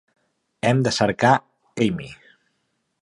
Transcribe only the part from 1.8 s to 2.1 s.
Amy.